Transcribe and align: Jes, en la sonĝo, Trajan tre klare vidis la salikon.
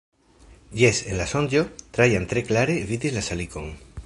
Jes, 0.79 1.01
en 1.11 1.19
la 1.21 1.27
sonĝo, 1.35 1.63
Trajan 1.99 2.29
tre 2.33 2.47
klare 2.51 2.83
vidis 2.93 3.19
la 3.21 3.29
salikon. 3.33 3.75